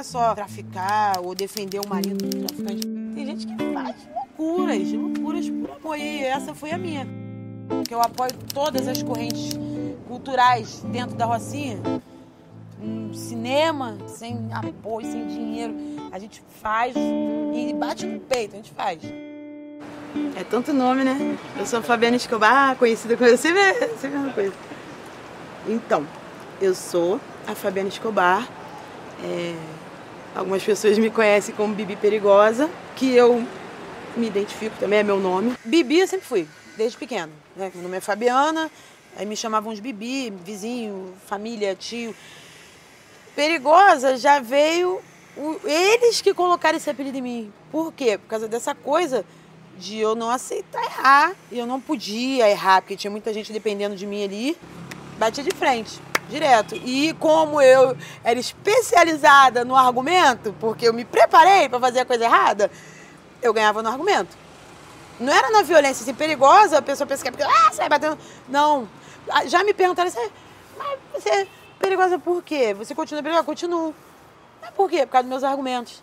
[0.00, 2.86] é só traficar ou defender o marido do traficante.
[3.14, 3.96] Tem gente que faz
[4.38, 5.98] loucuras, loucuras por amor.
[5.98, 7.06] E essa foi a minha.
[7.86, 9.50] Que eu apoio todas as correntes
[10.08, 11.78] culturais dentro da Rocinha.
[12.82, 15.74] Um cinema sem apoio, sem dinheiro.
[16.10, 19.02] A gente faz e bate no peito, a gente faz.
[20.34, 21.38] É tanto nome, né?
[21.58, 23.36] Eu sou Fabiana Escobar, conhecida como.
[23.36, 24.54] Sempre, sempre a mesma coisa.
[25.68, 26.06] Então,
[26.58, 28.48] eu sou a Fabiana Escobar.
[29.22, 29.54] É,
[30.34, 33.46] algumas pessoas me conhecem como Bibi Perigosa, que eu
[34.16, 35.54] me identifico também, é meu nome.
[35.64, 37.32] Bibi eu sempre fui, desde pequeno.
[37.56, 37.70] Né?
[37.74, 38.70] Meu nome é Fabiana,
[39.16, 42.14] aí me chamavam de Bibi, vizinho, família, tio.
[43.34, 45.00] Perigosa já veio
[45.36, 47.52] o, eles que colocaram esse apelido em mim.
[47.70, 48.18] Por quê?
[48.18, 49.24] Por causa dessa coisa
[49.78, 51.32] de eu não aceitar errar.
[51.50, 54.56] E eu não podia errar, porque tinha muita gente dependendo de mim ali.
[55.18, 56.74] Batia de frente, direto.
[56.74, 62.24] E como eu era especializada no argumento, porque eu me preparei para fazer a coisa
[62.24, 62.70] errada,
[63.42, 64.36] eu ganhava no argumento.
[65.18, 68.18] Não era na violência assim, perigosa, a pessoa pensa que é porque, ah, sai batendo.
[68.48, 68.88] Não.
[69.46, 70.30] Já me perguntaram assim,
[70.78, 71.46] mas você é
[71.78, 72.72] perigosa por quê?
[72.72, 73.44] Você continua perigosa?
[73.44, 73.94] Continuo.
[74.62, 75.04] Mas por quê?
[75.04, 76.02] Por causa dos meus argumentos.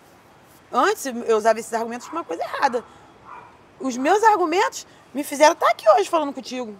[0.71, 2.83] Antes eu usava esses argumentos para uma coisa errada.
[3.79, 6.75] Os meus argumentos me fizeram estar aqui hoje falando contigo.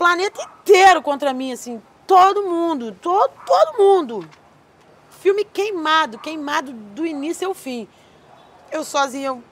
[0.00, 4.26] Planeta inteiro contra mim, assim, todo mundo, todo, todo mundo.
[5.20, 7.86] Filme queimado, queimado do início ao fim.
[8.72, 9.44] Eu sozinha, eu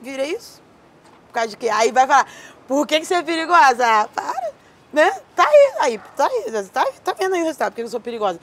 [0.00, 0.62] virei isso.
[1.26, 1.68] Por causa de quê?
[1.68, 2.26] Aí vai falar,
[2.66, 3.86] por que, que você é perigosa?
[3.86, 4.52] Ah, para,
[4.94, 5.10] né?
[5.36, 8.00] Tá aí, aí, tá aí, tá, tá vendo aí o resultado, por que eu sou
[8.00, 8.40] perigosa.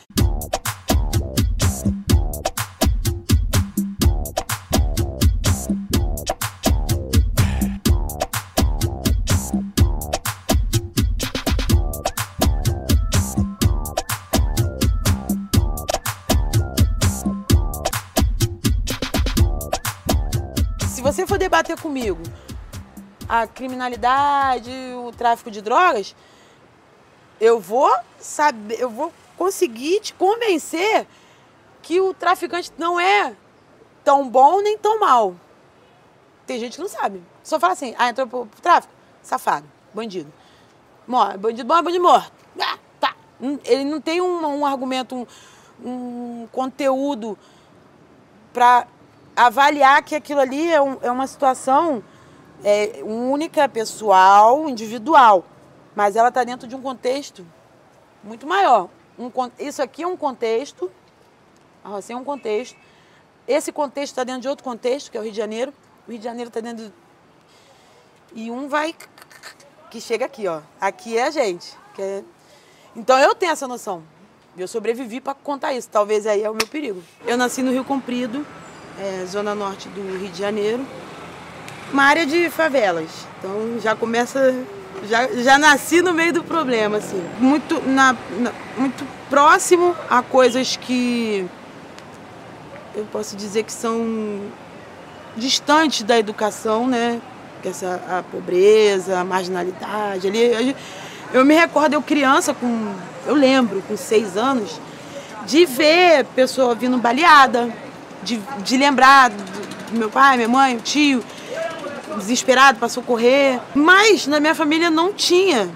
[21.12, 22.22] Você for debater comigo
[23.28, 26.16] a criminalidade, o tráfico de drogas,
[27.42, 31.08] eu vou saber, eu vou conseguir te convencer
[31.82, 33.36] que o traficante não é
[34.04, 35.36] tão bom nem tão mal.
[36.46, 37.24] Tem gente que não sabe.
[37.44, 38.94] Só fala assim, ah, entrou pro, pro tráfico?
[39.24, 40.32] Safado, bandido.
[41.08, 42.32] Mor bandido bom, bandido morto.
[42.60, 43.16] Ah, tá.
[43.66, 45.26] Ele não tem um, um argumento, um,
[45.84, 47.36] um conteúdo
[48.54, 48.88] para
[49.46, 52.04] avaliar que aquilo ali é, um, é uma situação
[52.64, 55.46] é, única, pessoal, individual,
[55.96, 57.46] mas ela está dentro de um contexto
[58.22, 58.90] muito maior.
[59.18, 60.92] Um, isso aqui é um contexto,
[61.84, 62.78] a Rocinha é um contexto,
[63.48, 65.74] esse contexto está dentro de outro contexto, que é o Rio de Janeiro,
[66.06, 66.92] o Rio de Janeiro está dentro.
[68.34, 68.94] E um vai.
[69.90, 70.62] que chega aqui, ó.
[70.80, 71.76] Aqui é a gente.
[71.98, 72.24] É...
[72.96, 74.04] Então eu tenho essa noção.
[74.58, 75.90] Eu sobrevivi para contar isso.
[75.90, 77.02] Talvez aí é o meu perigo.
[77.26, 78.46] Eu nasci no Rio Comprido,
[79.00, 80.86] é, zona norte do Rio de Janeiro,
[81.92, 83.10] uma área de favelas.
[83.38, 84.54] Então já começa,
[85.08, 87.24] já, já nasci no meio do problema, assim.
[87.40, 91.48] Muito, na, na, muito próximo a coisas que
[92.96, 94.42] eu posso dizer que são
[95.38, 97.22] distantes da educação, né?
[97.62, 100.28] Que essa a pobreza, a marginalidade.
[100.28, 100.76] Ali,
[101.34, 102.94] eu me recordo eu criança com,
[103.26, 104.80] eu lembro com seis anos
[105.46, 107.74] de ver pessoa vindo baleada,
[108.24, 111.24] de, de lembrar do meu pai, minha mãe, o tio,
[112.18, 113.60] desesperado para socorrer.
[113.74, 115.70] Mas na minha família não tinha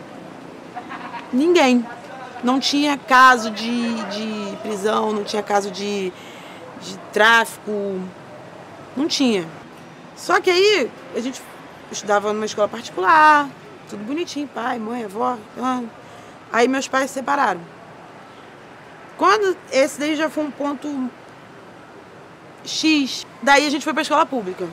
[1.32, 1.86] ninguém.
[2.44, 6.12] Não tinha caso de, de prisão, não tinha caso de,
[6.82, 8.00] de tráfico.
[8.96, 9.48] Não tinha.
[10.16, 11.42] Só que aí a gente
[11.92, 13.50] estudava numa escola particular,
[13.90, 15.38] tudo bonitinho, pai, mãe, avó.
[16.52, 17.62] Aí meus pais se separaram.
[19.18, 21.10] Quando esse daí já foi um ponto
[22.66, 23.26] X.
[23.42, 24.68] Daí a gente foi para a escola pública.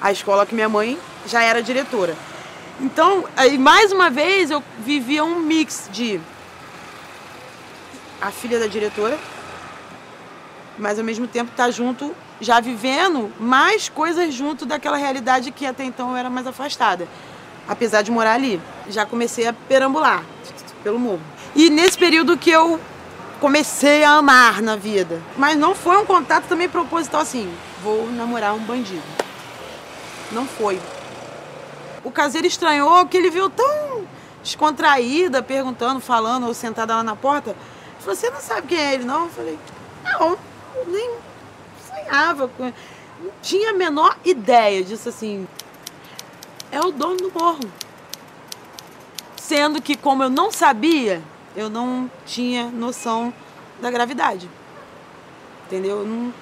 [0.00, 2.16] A escola que minha mãe já era diretora.
[2.80, 6.20] Então, aí mais uma vez eu vivia um mix de
[8.20, 9.18] a filha da diretora,
[10.78, 15.84] mas ao mesmo tempo tá junto, já vivendo mais coisas junto daquela realidade que até
[15.84, 17.08] então eu era mais afastada.
[17.66, 20.24] Apesar de morar ali, já comecei a perambular
[20.82, 21.20] pelo morro.
[21.54, 22.80] E nesse período que eu
[23.40, 25.20] comecei a amar na vida.
[25.36, 27.52] Mas não foi um contato também proposital assim,
[27.82, 29.02] vou namorar um bandido.
[30.32, 30.80] Não foi.
[32.04, 34.06] O caseiro estranhou que ele viu tão
[34.42, 37.50] descontraída, perguntando, falando, ou sentada lá na porta.
[37.50, 37.58] Ele
[38.00, 39.24] falou, você não sabe quem é ele, não?
[39.24, 39.58] Eu falei,
[40.04, 40.38] não,
[40.86, 41.10] nem
[41.86, 42.50] sonhava.
[42.58, 42.72] Não
[43.42, 45.46] tinha a menor ideia disso assim.
[46.70, 47.60] É o dono do morro.
[49.36, 51.22] Sendo que, como eu não sabia,
[51.56, 53.32] eu não tinha noção
[53.80, 54.48] da gravidade.
[55.66, 56.04] Entendeu?
[56.04, 56.32] Não...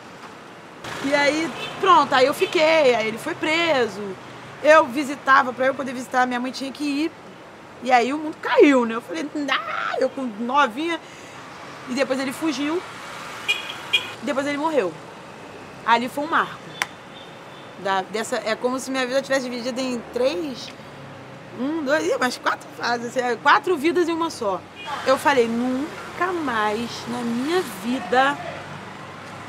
[1.05, 1.51] E aí,
[1.81, 4.03] pronto, aí eu fiquei, aí ele foi preso.
[4.63, 7.13] Eu visitava, para eu poder visitar, minha mãe tinha que ir.
[7.83, 8.95] E aí o mundo caiu, né?
[8.95, 11.01] Eu falei, ah, eu com novinha.
[11.89, 12.83] E depois ele fugiu.
[14.23, 14.93] Depois ele morreu.
[15.85, 16.67] Ali foi um marco.
[17.83, 20.69] Da, dessa, é como se minha vida tivesse dividida em três,
[21.59, 24.61] um, dois, mas quatro fases, assim, quatro vidas em uma só.
[25.07, 28.37] Eu falei, nunca mais na minha vida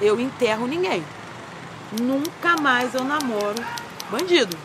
[0.02, 1.04] eu enterro ninguém.
[2.02, 3.64] Nunca mais eu namoro
[4.10, 4.58] bandido.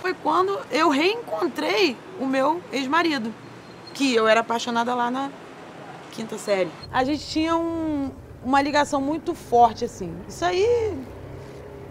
[0.00, 3.34] Foi quando eu reencontrei o meu ex-marido,
[3.92, 5.30] que eu era apaixonada lá na
[6.10, 6.70] quinta série.
[6.92, 8.10] A gente tinha um,
[8.42, 10.14] uma ligação muito forte, assim.
[10.26, 10.98] Isso aí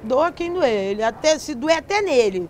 [0.04, 0.92] doa quem doer.
[0.92, 2.50] Ele até, se doer até nele.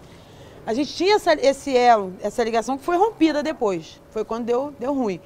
[0.66, 4.00] A gente tinha essa, esse elo, essa ligação que foi rompida depois.
[4.12, 5.20] Foi quando deu, deu ruim.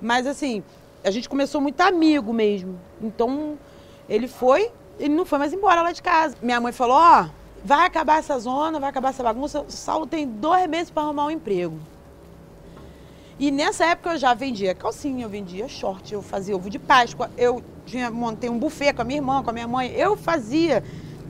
[0.00, 0.62] Mas assim,
[1.04, 2.78] a gente começou muito amigo mesmo.
[3.00, 3.58] Então,
[4.08, 6.36] ele foi, ele não foi mais embora lá de casa.
[6.40, 7.30] Minha mãe falou, ó, oh,
[7.64, 9.60] vai acabar essa zona, vai acabar essa bagunça.
[9.60, 11.78] O Saulo tem dois meses para arrumar um emprego.
[13.38, 17.30] E nessa época eu já vendia calcinha, eu vendia short, eu fazia ovo de Páscoa,
[17.36, 19.92] eu tinha, montei um buffet com a minha irmã, com a minha mãe.
[19.92, 20.82] Eu fazia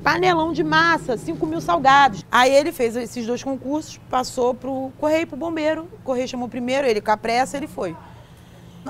[0.07, 2.25] panelão de massa, 5 mil salgados.
[2.31, 5.89] Aí ele fez esses dois concursos, passou pro Correio, pro bombeiro.
[5.95, 7.97] O Correio chamou primeiro, ele com a pressa, ele foi.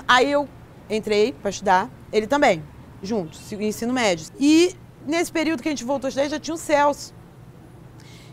[0.06, 0.46] Aí eu
[0.90, 2.62] entrei para estudar, ele também,
[3.02, 4.26] juntos, ensino médio.
[4.38, 4.76] E
[5.06, 7.14] nesse período que a gente voltou a estudar, já tinha o Celso.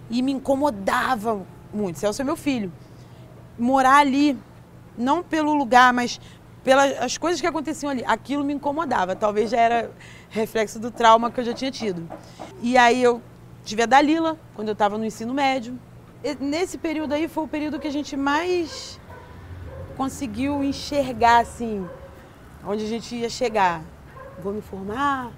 [0.10, 1.42] E me incomodava
[1.74, 2.00] muito.
[2.00, 2.70] Celso é meu filho.
[3.58, 4.38] Morar ali,
[4.98, 6.20] não pelo lugar, mas
[6.64, 8.04] pelas coisas que aconteciam ali.
[8.06, 9.16] Aquilo me incomodava.
[9.16, 9.92] Talvez já era
[10.30, 12.08] reflexo do trauma que eu já tinha tido.
[12.62, 13.22] E aí eu
[13.64, 15.78] tive a Dalila, quando eu estava no ensino médio.
[16.24, 19.00] E nesse período aí foi o período que a gente mais
[19.98, 21.88] conseguiu enxergar, assim,
[22.66, 23.82] onde a gente ia chegar.
[24.42, 25.32] Vou me formar,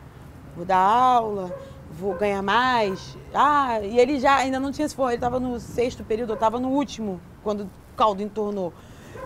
[0.56, 1.54] vou dar aula,
[1.92, 3.18] vou ganhar mais.
[3.34, 6.36] Ah, e ele já ainda não tinha se formado, ele estava no sexto período, eu
[6.36, 8.72] estava no último, quando o caldo entornou.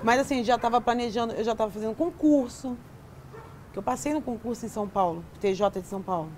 [0.03, 2.77] Mas assim, já estava planejando, eu já estava fazendo concurso,
[3.71, 6.29] que eu passei no concurso em São Paulo, TJ de São Paulo.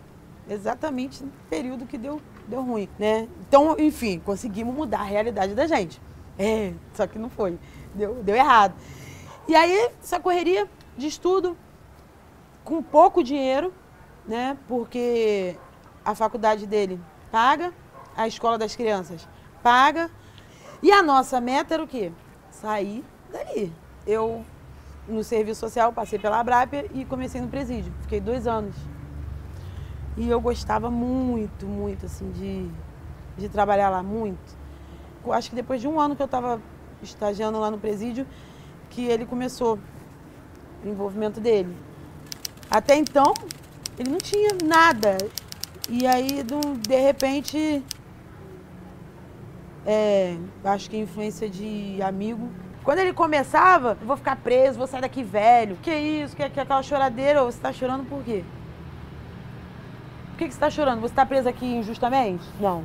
[0.49, 3.27] Exatamente no período que deu, deu ruim, né?
[3.47, 6.01] Então, enfim, conseguimos mudar a realidade da gente.
[6.37, 7.57] É, só que não foi.
[7.93, 8.73] Deu, deu errado.
[9.47, 10.67] E aí, essa correria
[10.97, 11.55] de estudo,
[12.63, 13.73] com pouco dinheiro,
[14.27, 14.57] né?
[14.67, 15.55] Porque
[16.03, 16.99] a faculdade dele
[17.31, 17.73] paga,
[18.15, 19.27] a escola das crianças
[19.61, 20.09] paga.
[20.81, 22.11] E a nossa meta era o quê?
[22.49, 23.73] Sair dali.
[24.05, 24.43] Eu
[25.07, 27.91] no serviço social, passei pela Abrápia e comecei no presídio.
[28.01, 28.75] Fiquei dois anos.
[30.17, 32.69] E eu gostava muito, muito, assim, de,
[33.37, 34.57] de trabalhar lá, muito.
[35.29, 36.61] Acho que depois de um ano que eu estava
[37.01, 38.27] estagiando lá no presídio,
[38.89, 39.79] que ele começou
[40.83, 41.75] o envolvimento dele.
[42.69, 43.33] Até então,
[43.97, 45.17] ele não tinha nada.
[45.89, 46.43] E aí,
[46.87, 47.83] de repente,
[49.85, 52.49] é, acho que influência de amigo,
[52.83, 55.77] quando ele começava, vou ficar preso, vou sair daqui velho.
[55.77, 56.35] Que isso?
[56.35, 57.43] Que, que aquela choradeira?
[57.43, 58.43] Você está chorando por quê?
[60.31, 60.99] Por que, que você está chorando?
[61.01, 62.43] Você está preso aqui injustamente?
[62.59, 62.83] Não.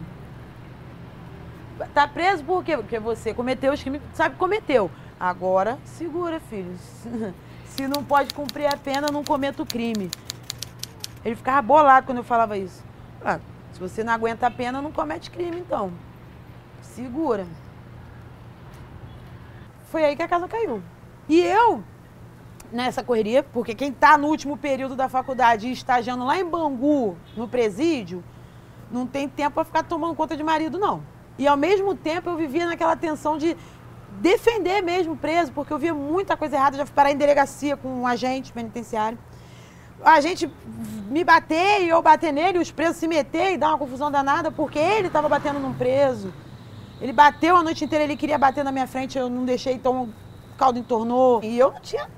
[1.80, 2.76] Está preso por quê?
[2.76, 4.90] Porque você cometeu os crimes, sabe que cometeu.
[5.18, 6.76] Agora, segura, filho.
[7.64, 10.10] Se não pode cumprir a pena, não cometa o crime.
[11.24, 12.84] Ele ficava bolado quando eu falava isso.
[13.24, 13.38] Ah,
[13.72, 15.92] se você não aguenta a pena, não comete crime, então.
[16.80, 17.46] Segura
[19.86, 20.82] foi aí que a casa caiu.
[21.28, 21.82] E eu,
[22.70, 27.16] nessa correria, porque quem está no último período da faculdade e estagiando lá em Bangu,
[27.36, 28.22] no presídio,
[28.90, 31.02] não tem tempo para ficar tomando conta de marido, não.
[31.38, 33.56] E ao mesmo tempo eu vivia naquela tensão de
[34.20, 37.88] defender mesmo preso, porque eu via muita coisa errada, já fui parar em delegacia com
[37.88, 39.18] um agente penitenciário.
[40.02, 40.50] A gente
[41.08, 44.50] me bater e eu bater nele, os presos se meter e dar uma confusão danada,
[44.50, 46.32] porque ele estava batendo num preso.
[47.00, 50.04] Ele bateu a noite inteira, ele queria bater na minha frente, eu não deixei, então
[50.04, 50.08] o
[50.56, 51.42] caldo entornou.
[51.42, 52.08] E eu não tinha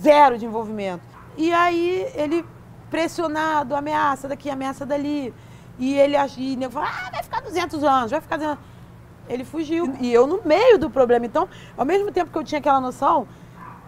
[0.00, 1.02] zero de envolvimento.
[1.36, 2.44] E aí ele
[2.90, 5.34] pressionado, ameaça daqui, ameaça dali.
[5.78, 8.58] E ele e falou, ah, vai ficar 200 anos, vai ficar 200
[9.28, 9.94] Ele fugiu.
[10.00, 11.26] E eu no meio do problema.
[11.26, 13.28] Então, ao mesmo tempo que eu tinha aquela noção,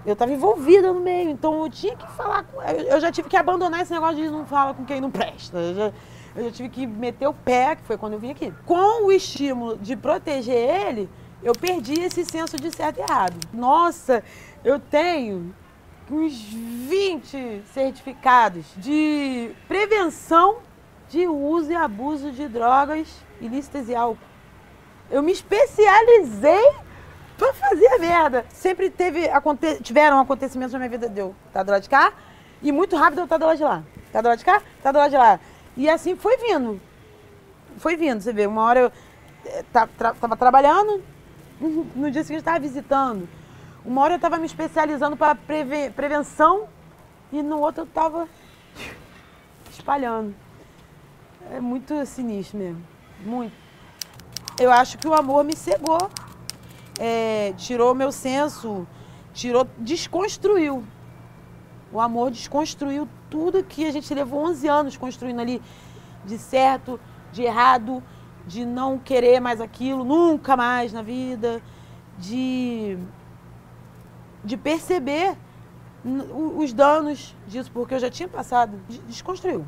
[0.07, 1.31] eu estava envolvida no meio.
[1.31, 2.63] Então eu tinha que falar com.
[2.63, 5.59] Eu já tive que abandonar esse negócio de não falar com quem não presta.
[5.59, 5.93] Eu já,
[6.35, 8.53] eu já tive que meter o pé, que foi quando eu vim aqui.
[8.65, 11.09] Com o estímulo de proteger ele,
[11.43, 13.37] eu perdi esse senso de certo e errado.
[13.53, 14.23] Nossa,
[14.65, 15.55] eu tenho
[16.11, 20.59] uns 20 certificados de prevenção
[21.09, 23.09] de uso e abuso de drogas
[23.41, 24.19] ilícitas e álcool.
[25.11, 26.73] Eu me especializei
[27.37, 28.45] para fazer a merda.
[28.51, 32.13] Sempre teve, aconte, tiveram acontecimentos na minha vida de eu estar do lado de cá
[32.63, 33.83] e muito rápido eu estar do lado de lá.
[34.13, 34.63] Tá do lado de cá?
[34.83, 35.41] Tá do lado de lá.
[35.77, 36.81] E assim foi vindo.
[37.79, 38.47] Foi vindo, você vê.
[38.47, 38.93] Uma hora eu
[39.47, 41.03] eh, tá, tra, tava trabalhando,
[41.61, 43.29] no dia seguinte estava visitando.
[43.85, 46.69] Uma hora eu estava me especializando para preve, prevenção
[47.33, 48.29] e no outro eu estava
[49.71, 50.35] espalhando.
[51.51, 52.85] É muito sinistro mesmo.
[53.25, 53.55] Muito.
[54.59, 56.11] Eu acho que o amor me cegou.
[56.99, 58.87] É, tirou meu senso,
[59.33, 60.85] tirou, desconstruiu.
[61.91, 65.63] O amor desconstruiu tudo que a gente levou 11 anos construindo ali
[66.25, 67.01] de certo,
[67.33, 68.03] de errado,
[68.47, 71.63] de não querer mais aquilo, nunca mais na vida,
[72.19, 72.99] de,
[74.45, 75.37] de perceber
[76.05, 79.65] os danos disso, porque eu já tinha passado, desconstruiu.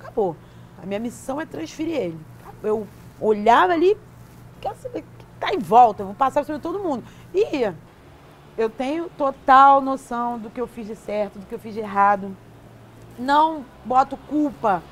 [0.00, 0.36] Acabou.
[0.82, 2.20] A minha missão é transferir ele.
[2.62, 2.86] Eu
[3.20, 3.96] olhava ali,
[4.60, 7.04] quero saber o que está em volta, eu vou passar sobre todo mundo.
[7.34, 7.72] E
[8.56, 11.80] eu tenho total noção do que eu fiz de certo, do que eu fiz de
[11.80, 12.36] errado.
[13.18, 14.82] Não boto culpa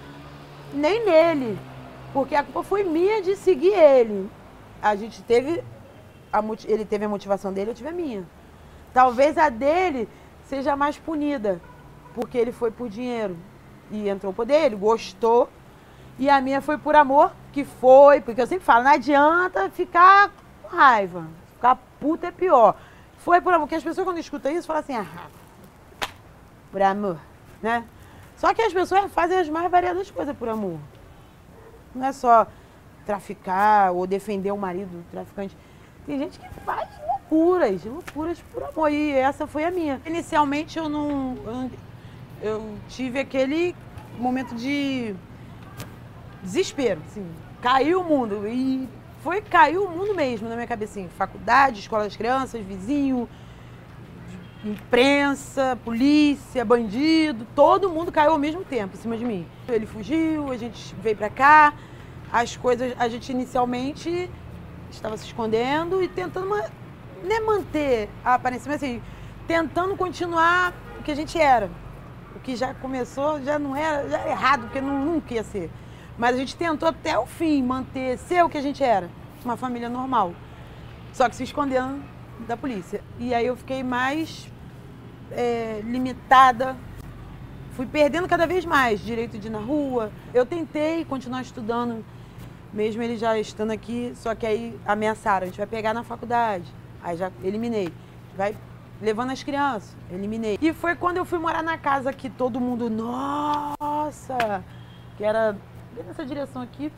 [0.73, 1.59] nem nele,
[2.13, 4.31] porque a culpa foi minha de seguir ele.
[4.83, 5.63] A gente teve,
[6.33, 8.25] a, ele teve a motivação dele, eu tive a minha.
[8.93, 10.09] Talvez a dele
[10.45, 11.61] seja mais punida,
[12.15, 13.37] porque ele foi por dinheiro
[13.91, 15.49] e entrou por dele, gostou.
[16.19, 20.31] E a minha foi por amor, que foi, porque eu sempre falo, não adianta ficar
[20.63, 21.27] com raiva.
[21.55, 22.75] Ficar puta é pior.
[23.19, 25.07] Foi por amor, porque as pessoas quando escutam isso falam assim, ah,
[26.73, 27.19] por amor,
[27.63, 27.85] né?
[28.37, 30.79] Só que as pessoas fazem as mais variadas coisas por amor.
[31.95, 32.47] Não é só
[33.07, 35.57] traficar ou defender o marido traficante.
[36.05, 38.93] Tem gente que faz loucuras, loucuras por amor.
[38.93, 40.01] E essa foi a minha.
[40.05, 41.37] Inicialmente eu não.
[41.47, 41.71] Eu,
[42.43, 43.75] eu tive aquele
[44.19, 45.15] momento de
[46.43, 47.01] desespero.
[47.07, 47.27] Assim,
[47.63, 48.47] caiu o mundo.
[48.47, 48.87] E
[49.23, 51.09] foi caiu o mundo mesmo na minha cabecinha.
[51.17, 53.29] Faculdade, escola das crianças, vizinho,
[54.71, 59.47] imprensa, polícia, bandido, todo mundo caiu ao mesmo tempo em cima de mim.
[59.69, 61.75] Ele fugiu, a gente veio para cá,
[62.33, 64.31] as coisas, a gente inicialmente
[64.91, 66.55] estava se escondendo e tentando
[67.23, 69.01] né, manter a aparência, mas assim,
[69.47, 71.71] tentando continuar o que a gente era.
[72.35, 75.71] O que já começou já não era, já era errado, porque não, nunca ia ser.
[76.19, 79.09] Mas a gente tentou até o fim manter, ser o que a gente era,
[79.45, 80.35] uma família normal.
[81.13, 82.03] Só que se escondendo
[82.47, 83.03] da polícia.
[83.19, 84.51] E aí eu fiquei mais
[85.31, 86.77] é, limitada.
[87.73, 90.11] Fui perdendo cada vez mais direito de ir na rua.
[90.33, 92.05] Eu tentei continuar estudando,
[92.73, 96.73] mesmo ele já estando aqui, só que aí ameaçaram, a gente vai pegar na faculdade.
[97.03, 97.93] Aí já eliminei.
[98.37, 98.57] Vai
[99.01, 100.59] levando as crianças, eliminei.
[100.61, 104.65] E foi quando eu fui morar na casa que todo mundo, nossa,
[105.17, 105.57] que era
[106.07, 106.91] nessa direção aqui.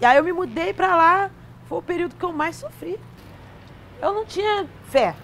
[0.00, 1.30] E aí eu me mudei pra lá,
[1.66, 2.98] foi o período que eu mais sofri.
[4.00, 5.14] Eu não tinha fé.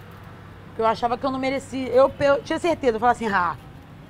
[0.78, 1.88] Eu achava que eu não merecia.
[1.88, 3.56] Eu, eu tinha certeza, eu falava assim, ah,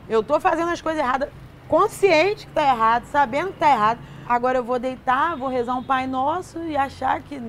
[0.08, 1.28] eu tô fazendo as coisas erradas,
[1.68, 3.98] consciente que tá errado, sabendo que tá errado.
[4.28, 7.40] Agora eu vou deitar, vou rezar um Pai Nosso e achar que.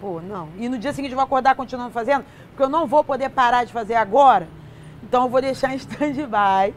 [0.00, 0.48] Pô, não.
[0.56, 3.64] E no dia seguinte eu vou acordar continuando fazendo, porque eu não vou poder parar
[3.64, 4.48] de fazer agora.
[5.02, 6.74] Então eu vou deixar em stand-by.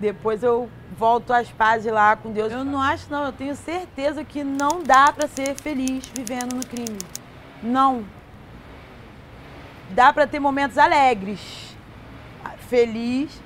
[0.00, 2.52] Depois eu volto às pazes lá com Deus.
[2.52, 3.24] Eu não acho, não.
[3.26, 6.98] Eu tenho certeza que não dá para ser feliz vivendo no crime.
[7.62, 8.04] Não
[9.90, 11.76] dá para ter momentos alegres,
[12.68, 13.42] feliz.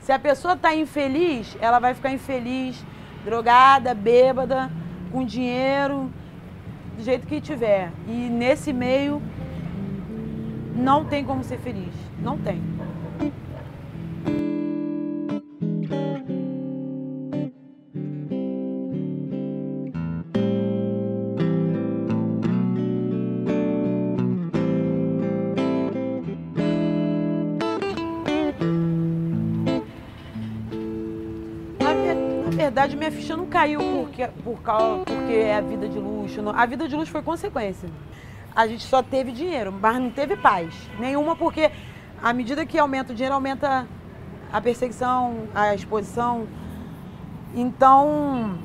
[0.00, 2.84] Se a pessoa está infeliz, ela vai ficar infeliz,
[3.24, 4.70] drogada, bêbada,
[5.10, 6.12] com dinheiro,
[6.96, 7.90] do jeito que tiver.
[8.06, 9.22] E nesse meio
[10.74, 12.60] não tem como ser feliz, não tem.
[32.84, 36.40] Verdade, minha ficha não caiu porque, por causa, porque é a vida de luxo.
[36.50, 37.88] A vida de luxo foi consequência.
[38.54, 40.74] A gente só teve dinheiro, mas não teve paz.
[40.98, 41.70] Nenhuma, porque
[42.22, 43.86] à medida que aumenta o dinheiro, aumenta
[44.52, 46.46] a perseguição, a exposição.
[47.54, 48.58] Então,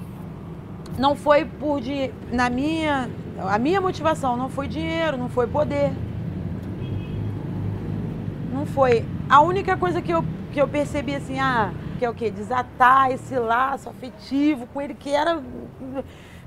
[0.97, 2.13] não foi por dinheiro.
[2.31, 3.09] Na minha.
[3.49, 5.93] A minha motivação não foi dinheiro, não foi poder.
[8.51, 9.05] Não foi.
[9.29, 12.32] A única coisa que eu, que eu percebi assim, ah que é o quê?
[12.32, 15.44] Desatar esse laço afetivo com ele, que era.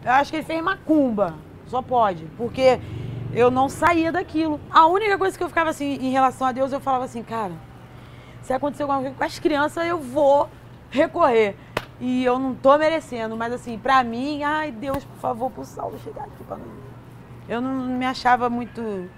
[0.04, 1.34] Eu acho que ele fez macumba.
[1.66, 2.24] Só pode.
[2.36, 2.80] Porque
[3.32, 4.58] eu não saía daquilo.
[4.70, 7.52] A única coisa que eu ficava assim, em relação a Deus, eu falava assim, cara,
[8.40, 10.48] se acontecer alguma coisa com as crianças, eu vou
[10.90, 11.54] recorrer.
[12.00, 15.98] E eu não tô merecendo, mas assim, pra mim, ai Deus, por favor, pro Saulo
[16.00, 16.72] chegar aqui pra mim.
[17.48, 19.08] Eu não me achava muito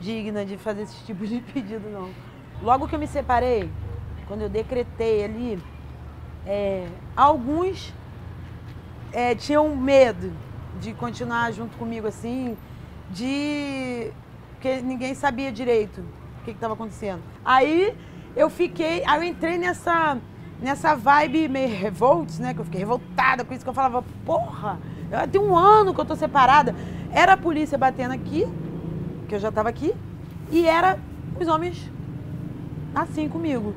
[0.00, 2.10] digna de fazer esse tipo de pedido, não.
[2.62, 3.70] Logo que eu me separei,
[4.30, 5.58] quando eu decretei ali,
[6.46, 7.92] É, alguns
[9.12, 10.32] é, tinham medo
[10.80, 12.56] de continuar junto comigo assim,
[13.10, 14.12] de.
[14.52, 16.00] porque ninguém sabia direito
[16.40, 17.20] o que estava acontecendo.
[17.44, 17.94] Aí
[18.36, 20.16] eu fiquei, aí eu entrei nessa,
[20.62, 22.54] nessa vibe meio revolts, né?
[22.54, 24.78] Que eu fiquei revoltada com isso, que eu falava, porra,
[25.10, 26.74] eu, tem um ano que eu tô separada.
[27.12, 28.46] Era a polícia batendo aqui,
[29.28, 29.92] que eu já estava aqui,
[30.50, 30.98] e era
[31.38, 31.90] os homens
[32.94, 33.74] assim comigo.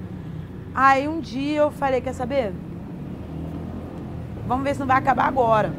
[0.76, 2.54] Aí um dia eu falei, quer saber?
[4.48, 5.74] Vamos ver se não vai acabar agora.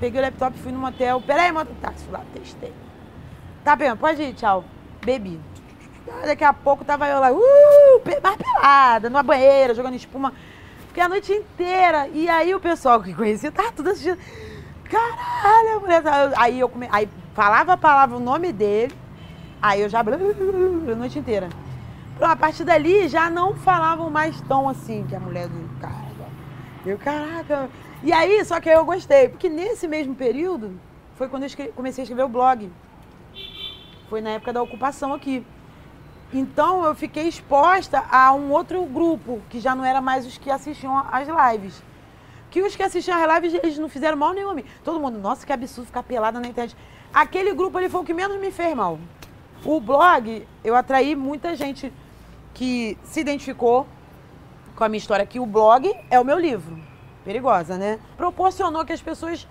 [0.00, 1.20] Peguei o laptop, fui no motel.
[1.20, 2.04] Peraí, moto táxi.
[2.10, 2.72] Lá, testei.
[3.62, 4.64] Tá bem, pode ir, tchau.
[5.04, 5.40] Bebi.
[6.24, 7.40] Daqui a pouco tava eu lá, uh,
[8.22, 10.32] mais pelada, numa banheira, jogando espuma.
[10.88, 12.08] Fiquei a noite inteira.
[12.08, 14.18] E aí o pessoal que conhecia tava tudo assistindo.
[14.84, 16.02] Caralho, a mulher.
[16.02, 16.88] Tá- aí eu come...
[16.90, 18.92] aí falava a palavra, o nome dele.
[19.62, 20.00] Aí eu já.
[20.02, 21.48] A noite inteira.
[22.20, 26.10] A partir dali já não falavam mais tão assim que a mulher do cara.
[26.84, 27.70] Eu, caraca.
[28.02, 30.78] E aí, só que aí eu gostei, porque nesse mesmo período
[31.16, 32.70] foi quando eu comecei a escrever o blog.
[34.08, 35.44] Foi na época da ocupação aqui.
[36.32, 40.50] Então eu fiquei exposta a um outro grupo, que já não era mais os que
[40.50, 41.82] assistiam às lives.
[42.50, 44.64] Que os que assistiam às lives, eles não fizeram mal nenhum a mim.
[44.84, 46.76] Todo mundo, nossa, que absurdo ficar pelada na internet.
[47.12, 48.98] Aquele grupo ali foi o que menos me fez mal.
[49.64, 51.92] O blog, eu atraí muita gente
[52.54, 53.86] que se identificou
[54.74, 56.78] com a minha história, que o blog é o meu livro.
[57.24, 57.98] Perigosa, né?
[58.16, 59.46] Proporcionou que as pessoas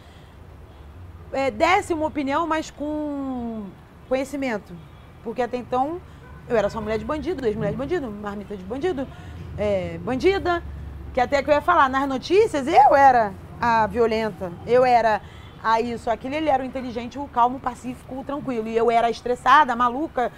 [1.32, 3.66] é, dessem uma opinião, mas com
[4.08, 4.74] conhecimento.
[5.24, 6.02] Porque até então
[6.48, 9.08] eu era só mulher de bandido, ex-mulher de bandido, marmita de bandido,
[9.58, 10.64] é, bandida.
[11.14, 15.22] Que até que eu ia falar, nas notícias eu era a violenta, eu era
[15.64, 18.68] a isso, aquilo, ele era o inteligente, o calmo, o pacífico, o tranquilo.
[18.68, 20.32] E eu era a estressada, a maluca,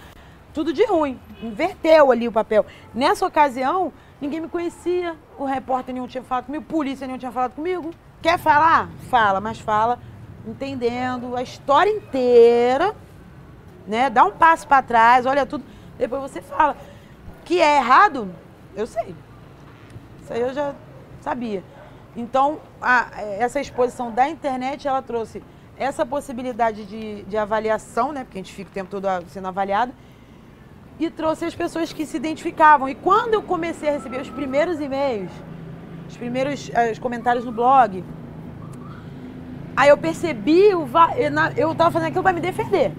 [0.52, 1.18] tudo de ruim.
[1.42, 2.64] Inverteu ali o papel.
[2.94, 7.52] Nessa ocasião, ninguém me conhecia, o repórter nenhum tinha falado comigo, polícia nenhum tinha falado
[7.52, 7.90] comigo.
[8.20, 8.88] Quer falar?
[9.10, 9.98] Fala, mas fala
[10.46, 12.94] entendendo a história inteira,
[13.86, 14.10] né?
[14.10, 15.64] Dá um passo para trás, olha tudo,
[15.98, 16.76] depois você fala.
[17.44, 18.32] Que é errado,
[18.74, 19.14] eu sei.
[20.22, 20.74] Isso aí eu já
[21.20, 21.62] sabia.
[22.16, 25.42] Então, a, essa exposição da internet, ela trouxe
[25.76, 28.24] essa possibilidade de, de avaliação, né?
[28.24, 29.92] Porque a gente fica o tempo todo sendo avaliado
[30.98, 32.88] e trouxe as pessoas que se identificavam.
[32.88, 35.30] E quando eu comecei a receber os primeiros e-mails,
[36.08, 38.04] os primeiros os comentários no blog,
[39.76, 40.86] aí eu percebi, o
[41.56, 42.92] eu estava fazendo aquilo para me defender.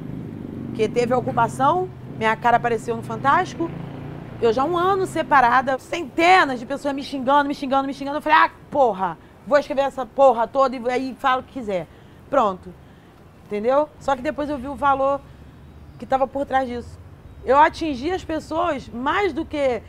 [0.68, 3.70] Porque teve a ocupação, minha cara apareceu no Fantástico,
[4.42, 8.18] eu já um ano separada, centenas de pessoas me xingando, me xingando, me xingando.
[8.18, 11.88] Eu falei, ah, porra, vou escrever essa porra toda e aí falo o que quiser.
[12.30, 12.74] Pronto.
[13.46, 13.88] Entendeu?
[14.00, 15.22] Só que depois eu vi o valor
[15.98, 17.03] que estava por trás disso
[17.46, 19.82] eu atingi as pessoas mais do que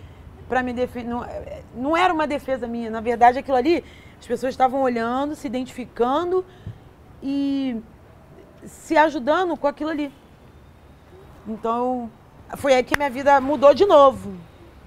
[0.49, 1.09] para me defender.
[1.09, 1.27] Não,
[1.75, 3.85] não, era uma defesa minha, na verdade, aquilo ali,
[4.19, 6.45] as pessoas estavam olhando, se identificando
[7.23, 7.81] e
[8.65, 10.13] se ajudando com aquilo ali.
[11.47, 12.11] Então,
[12.57, 14.35] foi aí que minha vida mudou de novo,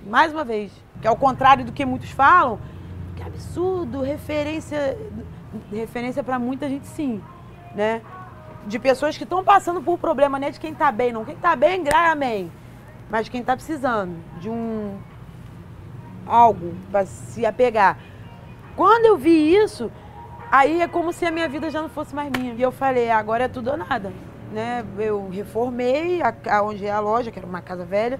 [0.05, 0.71] mais uma vez.
[1.01, 2.59] Que ao contrário do que muitos falam,
[3.15, 4.97] que absurdo, referência,
[5.71, 7.21] referência para muita gente sim,
[7.75, 8.01] né?
[8.67, 11.23] De pessoas que estão passando por problema, não é de quem está bem, não.
[11.23, 12.51] Quem está bem, graças amém.
[13.09, 14.99] Mas quem está precisando de um
[16.25, 17.97] algo para se apegar.
[18.75, 19.89] Quando eu vi isso,
[20.51, 22.53] aí é como se a minha vida já não fosse mais minha.
[22.53, 24.11] E eu falei, agora é tudo ou nada.
[24.51, 24.85] Né?
[24.99, 28.19] Eu reformei a, a, onde é a loja, que era uma casa velha,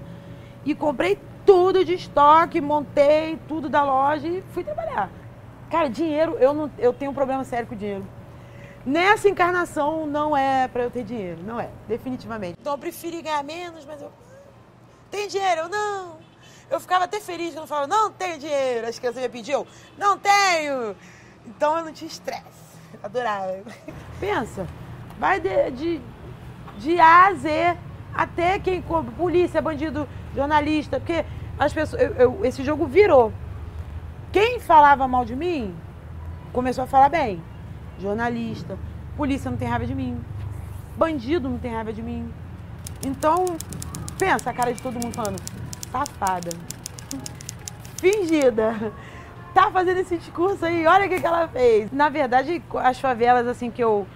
[0.64, 5.10] e comprei tudo de estoque, montei tudo da loja e fui trabalhar.
[5.70, 8.04] Cara, dinheiro, eu, não, eu tenho um problema sério com dinheiro.
[8.86, 12.56] Nessa encarnação não é para eu ter dinheiro, não é, definitivamente.
[12.60, 14.10] Então eu preferi ganhar menos, mas eu.
[15.10, 15.62] Tem dinheiro?
[15.62, 16.18] Eu não.
[16.70, 18.86] Eu ficava até feliz quando eu falava, não tenho dinheiro.
[18.86, 20.94] As crianças me pediam, não tenho.
[21.46, 22.68] Então eu não tinha estresse.
[23.02, 23.62] Adorava.
[24.20, 24.66] Pensa,
[25.18, 26.00] vai de, de,
[26.78, 27.76] de A a Z
[28.14, 31.24] até quem compra, polícia, bandido, jornalista, porque
[31.58, 32.02] as pessoas.
[32.02, 33.32] Eu, eu, esse jogo virou.
[34.32, 35.74] Quem falava mal de mim
[36.52, 37.42] começou a falar bem
[38.00, 38.78] jornalista,
[39.16, 40.18] polícia não tem raiva de mim,
[40.96, 42.32] bandido não tem raiva de mim.
[43.04, 43.44] Então,
[44.18, 45.40] pensa a cara de todo mundo falando,
[45.90, 46.50] safada,
[47.96, 48.92] fingida,
[49.54, 51.90] tá fazendo esse discurso aí, olha o que, que ela fez.
[51.92, 54.06] Na verdade, as favelas assim que eu,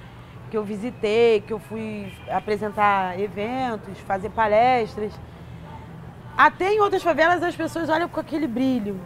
[0.51, 5.13] que eu visitei, que eu fui apresentar eventos, fazer palestras,
[6.37, 8.99] até em outras favelas as pessoas olham com aquele brilho,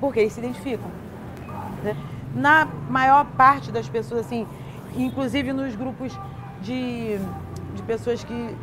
[0.00, 0.99] porque eles se identificam.
[2.34, 4.46] Na maior parte das pessoas, assim,
[4.96, 6.18] inclusive nos grupos
[6.60, 7.18] de,
[7.74, 8.56] de pessoas que.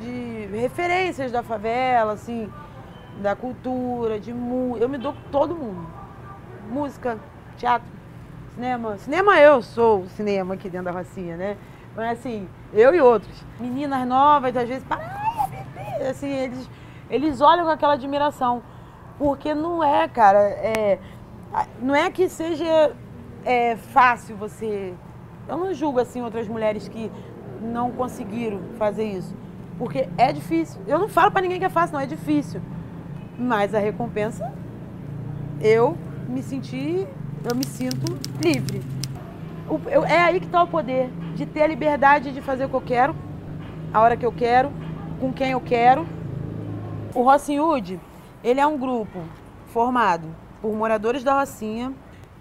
[0.00, 2.50] De, de referências da favela, assim,
[3.20, 4.84] da cultura, de música.
[4.84, 5.86] Eu me dou com todo mundo.
[6.70, 7.18] música,
[7.56, 7.88] teatro,
[8.54, 8.96] cinema.
[8.98, 11.56] Cinema eu sou o cinema aqui dentro da Rocinha, né?
[11.96, 13.44] Mas assim, eu e outros.
[13.58, 15.00] Meninas novas, às vezes, para,
[16.08, 16.70] assim, eles,
[17.10, 18.62] eles olham com aquela admiração.
[19.18, 21.00] Porque não é, cara, é,
[21.80, 22.92] não é que seja
[23.44, 24.94] é, fácil você.
[25.48, 27.10] Eu não julgo assim outras mulheres que
[27.60, 29.34] não conseguiram fazer isso.
[29.78, 30.80] Porque é difícil.
[30.86, 32.60] Eu não falo para ninguém que é fácil, não, é difícil.
[33.38, 34.52] Mas a recompensa,
[35.60, 35.96] eu
[36.28, 37.06] me senti,
[37.48, 38.82] eu me sinto livre.
[39.68, 42.68] O, eu, é aí que está o poder, de ter a liberdade de fazer o
[42.68, 43.16] que eu quero,
[43.92, 44.72] a hora que eu quero,
[45.20, 46.06] com quem eu quero.
[47.14, 48.00] O Rocinhood,
[48.42, 49.20] ele é um grupo
[49.66, 50.28] formado
[50.60, 51.92] por moradores da Rocinha.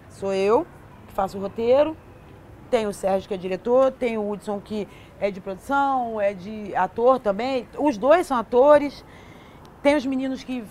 [0.10, 0.66] Sou eu,
[1.08, 1.96] que faço o roteiro.
[2.70, 3.92] Tem o Sérgio, que é diretor.
[3.92, 4.88] Tem o Hudson, que
[5.20, 7.68] é de produção, é de ator também.
[7.78, 9.06] Os dois são atores.
[9.82, 10.64] Tem os meninos que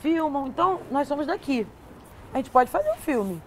[0.00, 0.46] filmam.
[0.48, 1.66] Então, nós somos daqui.
[2.32, 3.40] A gente pode fazer um filme.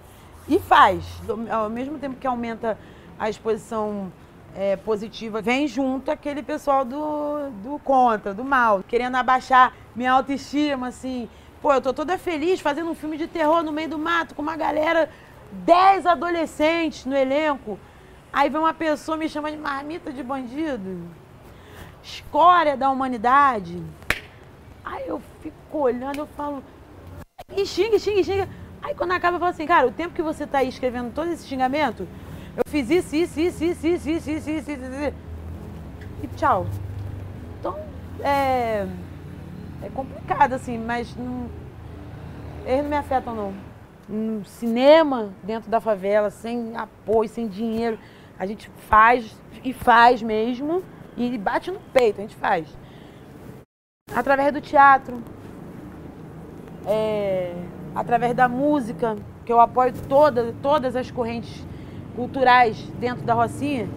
[0.47, 1.05] E faz.
[1.49, 2.77] Ao mesmo tempo que aumenta
[3.19, 4.11] a exposição
[4.55, 10.87] é, positiva, vem junto aquele pessoal do, do contra, do mal, querendo abaixar minha autoestima,
[10.87, 11.29] assim.
[11.61, 14.41] Pô, eu tô toda feliz fazendo um filme de terror no meio do mato com
[14.41, 15.09] uma galera,
[15.51, 17.77] 10 adolescentes no elenco.
[18.33, 21.07] Aí vem uma pessoa me chama de marmita de bandido,
[22.01, 23.83] escória da humanidade.
[24.83, 26.63] Aí eu fico olhando, eu falo,
[27.55, 28.49] e xinga, xinga, xinga.
[28.81, 31.29] Aí quando acaba, eu falo assim, cara, o tempo que você tá aí escrevendo todo
[31.29, 32.07] esse xingamento,
[32.57, 35.13] eu fiz isso, isso, isso, isso, isso, isso, isso, isso, isso, isso.
[36.23, 36.65] E tchau.
[37.59, 37.77] Então,
[38.21, 38.87] é,
[39.81, 41.49] é complicado, assim, mas não,
[42.65, 43.53] eles não me afetam, não.
[44.07, 47.97] No cinema, dentro da favela, sem apoio, sem dinheiro,
[48.37, 50.83] a gente faz e faz mesmo
[51.15, 52.67] e bate no peito, a gente faz.
[54.13, 55.21] Através do teatro,
[56.85, 57.53] é,
[57.95, 59.15] através da música,
[59.45, 61.65] que eu apoio toda, todas as correntes
[62.15, 63.87] culturais dentro da Rocinha,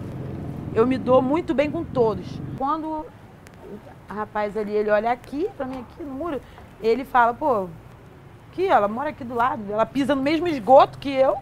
[0.73, 2.39] eu me dou muito bem com todos.
[2.57, 3.05] Quando
[4.07, 6.41] rapaz ali, ele olha aqui, pra mim aqui no muro,
[6.81, 7.67] ele fala, pô,
[8.51, 11.37] aqui, ela mora aqui do lado, ela pisa no mesmo esgoto que eu.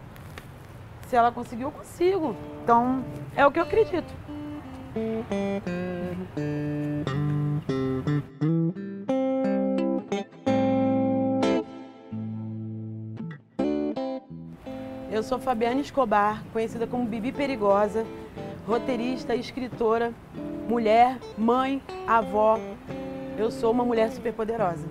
[1.08, 2.36] Se ela conseguiu, eu consigo.
[2.62, 3.04] Então,
[3.36, 4.12] é o que eu acredito.
[15.10, 18.04] Eu sou Fabiana Escobar, conhecida como Bibi Perigosa,
[18.66, 20.12] roteirista, escritora,
[20.68, 22.58] mulher, mãe, avó.
[23.36, 24.86] Eu sou uma mulher superpoderosa.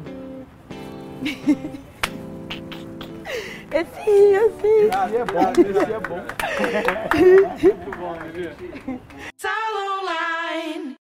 [3.74, 4.90] Esse rio, assim.
[4.94, 6.22] Ah, é bom, esse é bom.
[7.64, 9.02] Muito bom, Bibi.